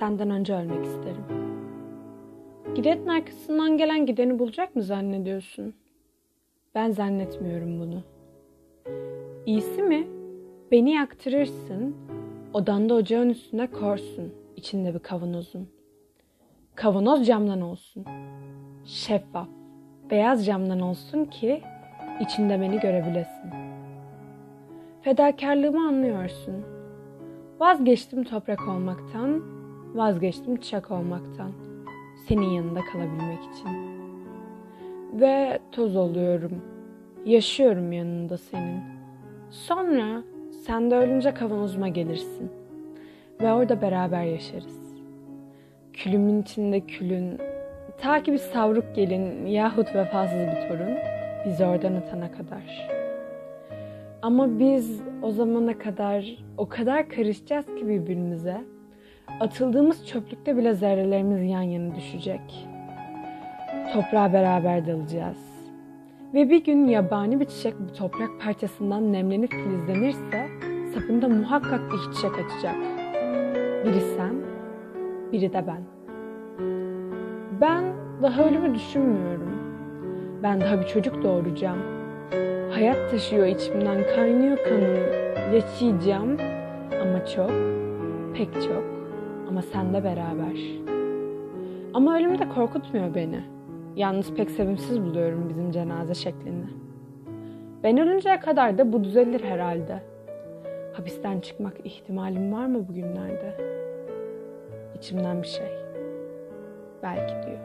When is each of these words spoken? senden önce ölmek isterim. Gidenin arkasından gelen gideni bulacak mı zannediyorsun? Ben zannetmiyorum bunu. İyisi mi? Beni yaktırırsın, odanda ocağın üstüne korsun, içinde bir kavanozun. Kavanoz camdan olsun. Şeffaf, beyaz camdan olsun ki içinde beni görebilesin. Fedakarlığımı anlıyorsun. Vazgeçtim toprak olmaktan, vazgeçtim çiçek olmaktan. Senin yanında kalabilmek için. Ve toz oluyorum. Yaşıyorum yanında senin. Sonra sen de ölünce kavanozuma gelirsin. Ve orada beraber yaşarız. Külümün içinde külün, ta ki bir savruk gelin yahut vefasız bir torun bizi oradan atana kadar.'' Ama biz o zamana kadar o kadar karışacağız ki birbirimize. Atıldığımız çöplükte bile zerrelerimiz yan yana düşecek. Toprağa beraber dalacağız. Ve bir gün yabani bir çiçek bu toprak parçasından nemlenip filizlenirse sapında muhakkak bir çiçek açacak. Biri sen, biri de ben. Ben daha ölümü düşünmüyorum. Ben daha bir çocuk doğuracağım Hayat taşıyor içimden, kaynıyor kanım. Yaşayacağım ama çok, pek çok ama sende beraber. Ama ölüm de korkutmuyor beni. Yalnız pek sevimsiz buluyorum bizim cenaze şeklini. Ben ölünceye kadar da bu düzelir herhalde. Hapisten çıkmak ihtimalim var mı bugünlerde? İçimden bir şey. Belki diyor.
senden 0.00 0.30
önce 0.30 0.54
ölmek 0.54 0.84
isterim. 0.84 1.24
Gidenin 2.74 3.06
arkasından 3.06 3.76
gelen 3.76 4.06
gideni 4.06 4.38
bulacak 4.38 4.76
mı 4.76 4.82
zannediyorsun? 4.82 5.74
Ben 6.74 6.90
zannetmiyorum 6.90 7.80
bunu. 7.80 8.02
İyisi 9.46 9.82
mi? 9.82 10.06
Beni 10.72 10.90
yaktırırsın, 10.90 11.96
odanda 12.52 12.94
ocağın 12.94 13.28
üstüne 13.28 13.66
korsun, 13.66 14.34
içinde 14.56 14.94
bir 14.94 14.98
kavanozun. 14.98 15.68
Kavanoz 16.74 17.26
camdan 17.26 17.60
olsun. 17.60 18.04
Şeffaf, 18.84 19.48
beyaz 20.10 20.46
camdan 20.46 20.80
olsun 20.80 21.24
ki 21.24 21.62
içinde 22.20 22.60
beni 22.60 22.80
görebilesin. 22.80 23.50
Fedakarlığımı 25.02 25.88
anlıyorsun. 25.88 26.64
Vazgeçtim 27.60 28.24
toprak 28.24 28.68
olmaktan, 28.68 29.59
vazgeçtim 29.94 30.56
çiçek 30.56 30.90
olmaktan. 30.90 31.52
Senin 32.28 32.50
yanında 32.50 32.80
kalabilmek 32.92 33.38
için. 33.42 33.68
Ve 35.20 35.58
toz 35.72 35.96
oluyorum. 35.96 36.62
Yaşıyorum 37.24 37.92
yanında 37.92 38.38
senin. 38.38 38.80
Sonra 39.50 40.22
sen 40.66 40.90
de 40.90 40.96
ölünce 40.96 41.34
kavanozuma 41.34 41.88
gelirsin. 41.88 42.50
Ve 43.40 43.52
orada 43.52 43.82
beraber 43.82 44.24
yaşarız. 44.24 44.94
Külümün 45.92 46.42
içinde 46.42 46.80
külün, 46.80 47.38
ta 47.98 48.22
ki 48.22 48.32
bir 48.32 48.38
savruk 48.38 48.94
gelin 48.94 49.46
yahut 49.46 49.94
vefasız 49.94 50.38
bir 50.38 50.68
torun 50.68 50.96
bizi 51.46 51.64
oradan 51.64 51.94
atana 51.94 52.32
kadar.'' 52.32 53.00
Ama 54.22 54.58
biz 54.58 55.02
o 55.22 55.30
zamana 55.30 55.78
kadar 55.78 56.36
o 56.56 56.68
kadar 56.68 57.08
karışacağız 57.08 57.66
ki 57.66 57.88
birbirimize. 57.88 58.64
Atıldığımız 59.40 60.06
çöplükte 60.06 60.56
bile 60.56 60.74
zerrelerimiz 60.74 61.50
yan 61.50 61.62
yana 61.62 61.94
düşecek. 61.94 62.68
Toprağa 63.92 64.32
beraber 64.32 64.86
dalacağız. 64.86 65.50
Ve 66.34 66.50
bir 66.50 66.64
gün 66.64 66.86
yabani 66.86 67.40
bir 67.40 67.44
çiçek 67.44 67.74
bu 67.80 67.92
toprak 67.92 68.30
parçasından 68.40 69.12
nemlenip 69.12 69.50
filizlenirse 69.50 70.48
sapında 70.94 71.28
muhakkak 71.28 71.80
bir 71.92 72.12
çiçek 72.12 72.32
açacak. 72.32 72.76
Biri 73.84 74.00
sen, 74.16 74.34
biri 75.32 75.52
de 75.52 75.64
ben. 75.66 75.82
Ben 77.60 77.84
daha 78.22 78.44
ölümü 78.44 78.74
düşünmüyorum. 78.74 79.52
Ben 80.42 80.60
daha 80.60 80.80
bir 80.80 80.86
çocuk 80.86 81.22
doğuracağım 81.22 82.00
Hayat 82.70 83.10
taşıyor 83.10 83.46
içimden, 83.46 84.06
kaynıyor 84.14 84.56
kanım. 84.64 84.96
Yaşayacağım 85.54 86.36
ama 87.02 87.26
çok, 87.26 87.50
pek 88.34 88.54
çok 88.54 88.99
ama 89.50 89.62
sende 89.62 90.04
beraber. 90.04 90.56
Ama 91.94 92.18
ölüm 92.18 92.38
de 92.38 92.48
korkutmuyor 92.48 93.14
beni. 93.14 93.40
Yalnız 93.96 94.34
pek 94.34 94.50
sevimsiz 94.50 95.02
buluyorum 95.02 95.48
bizim 95.48 95.70
cenaze 95.70 96.14
şeklini. 96.14 96.64
Ben 97.82 97.98
ölünceye 97.98 98.40
kadar 98.40 98.78
da 98.78 98.92
bu 98.92 99.04
düzelir 99.04 99.44
herhalde. 99.44 100.02
Hapisten 100.92 101.40
çıkmak 101.40 101.74
ihtimalim 101.84 102.52
var 102.52 102.66
mı 102.66 102.88
bugünlerde? 102.88 103.56
İçimden 104.98 105.42
bir 105.42 105.46
şey. 105.46 105.68
Belki 107.02 107.34
diyor. 107.46 107.58